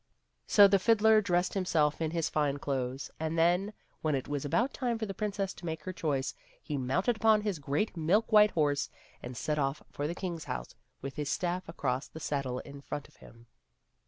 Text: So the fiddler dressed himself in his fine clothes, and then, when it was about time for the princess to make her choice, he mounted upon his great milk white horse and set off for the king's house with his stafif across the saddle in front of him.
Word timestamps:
So 0.47 0.67
the 0.67 0.79
fiddler 0.79 1.21
dressed 1.21 1.53
himself 1.53 2.01
in 2.01 2.09
his 2.09 2.27
fine 2.27 2.57
clothes, 2.57 3.11
and 3.19 3.37
then, 3.37 3.71
when 4.01 4.15
it 4.15 4.27
was 4.27 4.43
about 4.43 4.73
time 4.73 4.97
for 4.97 5.05
the 5.05 5.13
princess 5.13 5.53
to 5.53 5.63
make 5.67 5.83
her 5.83 5.93
choice, 5.93 6.33
he 6.59 6.75
mounted 6.75 7.17
upon 7.17 7.41
his 7.41 7.59
great 7.59 7.95
milk 7.95 8.31
white 8.31 8.49
horse 8.49 8.89
and 9.21 9.37
set 9.37 9.59
off 9.59 9.83
for 9.91 10.07
the 10.07 10.15
king's 10.15 10.45
house 10.45 10.73
with 11.03 11.17
his 11.17 11.29
stafif 11.29 11.67
across 11.69 12.07
the 12.07 12.19
saddle 12.19 12.57
in 12.61 12.81
front 12.81 13.09
of 13.09 13.17
him. 13.17 13.45